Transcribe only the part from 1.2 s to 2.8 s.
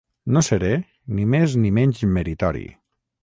més ni menys meritori